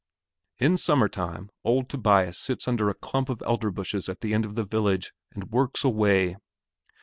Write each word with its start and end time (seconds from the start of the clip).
In 0.57 0.77
summertime, 0.77 1.51
old 1.63 1.87
Tobias 1.87 2.35
sits 2.35 2.67
under 2.67 2.89
a 2.89 2.95
clump 2.95 3.29
of 3.29 3.43
elder 3.45 3.69
bushes 3.69 4.09
at 4.09 4.21
the 4.21 4.33
end 4.33 4.45
of 4.45 4.55
the 4.55 4.65
village 4.65 5.13
and 5.35 5.51
works 5.51 5.83
away. 5.83 6.37